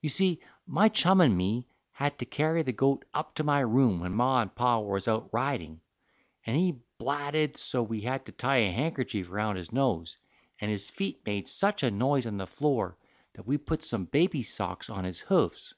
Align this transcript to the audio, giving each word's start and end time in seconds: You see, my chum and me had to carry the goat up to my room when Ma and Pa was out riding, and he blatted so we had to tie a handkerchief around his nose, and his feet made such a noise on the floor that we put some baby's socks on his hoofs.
You 0.00 0.08
see, 0.08 0.40
my 0.66 0.88
chum 0.88 1.20
and 1.20 1.36
me 1.36 1.68
had 1.92 2.18
to 2.20 2.24
carry 2.24 2.62
the 2.62 2.72
goat 2.72 3.04
up 3.12 3.34
to 3.34 3.44
my 3.44 3.60
room 3.60 4.00
when 4.00 4.14
Ma 4.14 4.40
and 4.40 4.54
Pa 4.54 4.78
was 4.78 5.06
out 5.06 5.28
riding, 5.34 5.82
and 6.46 6.56
he 6.56 6.80
blatted 6.96 7.58
so 7.58 7.82
we 7.82 8.00
had 8.00 8.24
to 8.24 8.32
tie 8.32 8.56
a 8.60 8.72
handkerchief 8.72 9.28
around 9.28 9.56
his 9.56 9.72
nose, 9.72 10.16
and 10.58 10.70
his 10.70 10.88
feet 10.90 11.20
made 11.26 11.46
such 11.46 11.82
a 11.82 11.90
noise 11.90 12.26
on 12.26 12.38
the 12.38 12.46
floor 12.46 12.96
that 13.34 13.46
we 13.46 13.58
put 13.58 13.84
some 13.84 14.06
baby's 14.06 14.50
socks 14.50 14.88
on 14.88 15.04
his 15.04 15.20
hoofs. 15.20 15.74